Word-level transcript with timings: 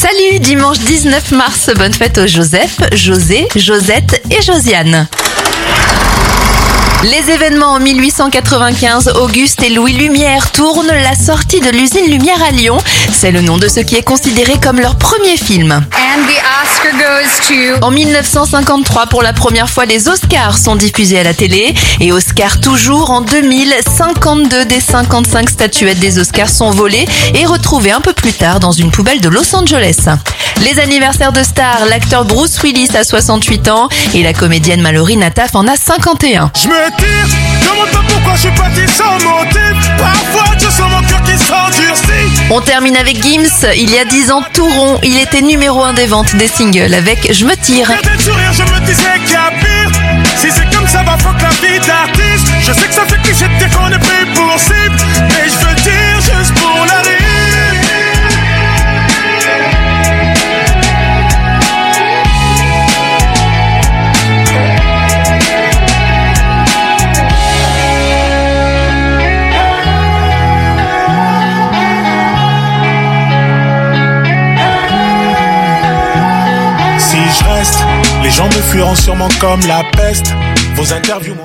Salut, 0.00 0.38
dimanche 0.38 0.78
19 0.78 1.32
mars, 1.32 1.70
bonne 1.76 1.92
fête 1.92 2.18
aux 2.18 2.26
Joseph, 2.28 2.76
José, 2.92 3.48
Josette 3.56 4.22
et 4.30 4.40
Josiane. 4.40 5.08
Les 7.04 7.30
événements 7.32 7.74
en 7.74 7.78
1895, 7.78 9.12
Auguste 9.20 9.62
et 9.62 9.70
Louis 9.70 9.92
Lumière 9.92 10.50
tournent 10.50 10.88
la 10.88 11.14
sortie 11.14 11.60
de 11.60 11.70
l'usine 11.70 12.10
Lumière 12.10 12.42
à 12.42 12.50
Lyon. 12.50 12.76
C'est 13.12 13.30
le 13.30 13.40
nom 13.40 13.56
de 13.56 13.68
ce 13.68 13.78
qui 13.78 13.94
est 13.94 14.02
considéré 14.02 14.54
comme 14.60 14.80
leur 14.80 14.96
premier 14.96 15.36
film. 15.36 15.70
And 15.70 16.22
the 16.26 16.42
Oscar 16.64 16.92
goes 16.98 17.46
to... 17.46 17.86
En 17.86 17.92
1953, 17.92 19.06
pour 19.06 19.22
la 19.22 19.32
première 19.32 19.70
fois, 19.70 19.84
les 19.84 20.08
Oscars 20.08 20.58
sont 20.58 20.74
diffusés 20.74 21.20
à 21.20 21.22
la 21.22 21.34
télé. 21.34 21.72
Et 22.00 22.10
Oscar 22.10 22.58
toujours 22.58 23.12
en 23.12 23.20
2000, 23.20 23.72
52 23.96 24.64
des 24.64 24.80
55 24.80 25.50
statuettes 25.50 26.00
des 26.00 26.18
Oscars 26.18 26.50
sont 26.50 26.70
volées 26.70 27.06
et 27.32 27.46
retrouvées 27.46 27.92
un 27.92 28.00
peu 28.00 28.12
plus 28.12 28.32
tard 28.32 28.58
dans 28.58 28.72
une 28.72 28.90
poubelle 28.90 29.20
de 29.20 29.28
Los 29.28 29.54
Angeles. 29.54 30.08
Les 30.64 30.78
anniversaires 30.80 31.32
de 31.32 31.42
stars, 31.42 31.86
l'acteur 31.88 32.24
Bruce 32.24 32.60
Willis 32.62 32.88
a 32.96 33.04
68 33.04 33.68
ans 33.68 33.88
et 34.14 34.22
la 34.22 34.32
comédienne 34.32 34.82
Mallory 34.82 35.16
Nataf 35.16 35.54
en 35.54 35.66
a 35.66 35.76
51. 35.76 36.50
Je 36.54 36.68
me 36.68 36.96
tire, 36.96 37.06
demande 37.70 37.88
pas 37.90 38.02
pourquoi 38.08 38.34
je 38.34 38.40
suis 38.40 38.50
parti 38.50 38.80
sans 38.88 39.14
motif. 39.14 39.96
Parfois 39.96 40.54
je 40.58 40.64
sens 40.64 40.90
mon 40.90 41.00
cœur 41.06 41.22
qui 41.22 41.38
s'endurcit. 41.38 42.42
On 42.50 42.60
termine 42.60 42.96
avec 42.96 43.22
Gims. 43.22 43.68
Il 43.76 43.90
y 43.90 43.98
a 43.98 44.04
10 44.04 44.30
ans, 44.32 44.42
tout 44.52 44.68
rond, 44.68 44.98
il 45.02 45.16
était 45.18 45.42
numéro 45.42 45.82
1 45.82 45.94
des 45.94 46.06
ventes 46.06 46.34
des 46.36 46.48
singles 46.48 46.92
avec 46.92 47.32
Je 47.32 47.44
me 47.44 47.54
tire. 47.54 47.90
Je 48.18 48.62
me 48.62 48.80
disais 48.86 49.02
qu'il 49.24 49.32
y 49.32 49.36
a 49.36 49.50
pire. 49.50 49.87
Je 77.30 77.44
reste, 77.44 77.78
les 78.22 78.30
gens 78.30 78.46
me 78.46 78.62
fuiront 78.70 78.94
sûrement 78.94 79.28
comme 79.40 79.60
la 79.66 79.82
peste. 79.96 80.34
Vos 80.74 80.92
interviews 80.92 81.34